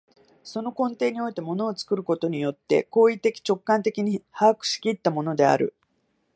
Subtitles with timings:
[0.43, 5.75] その根底において物を作ることによって行為的直観的に把握し来ったものである。